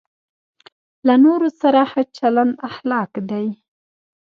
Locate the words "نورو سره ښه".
1.23-2.01